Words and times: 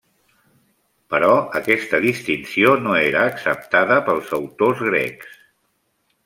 Però 1.13 1.27
aquesta 1.59 1.99
distinció 2.05 2.71
no 2.87 2.95
era 3.01 3.27
acceptada 3.33 3.99
pels 4.09 4.33
autors 4.41 4.83
grecs. 4.89 5.39